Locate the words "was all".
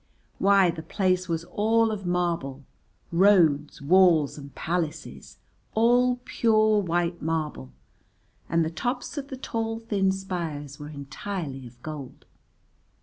1.29-1.91